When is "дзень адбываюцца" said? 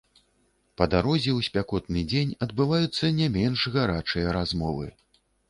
2.13-3.11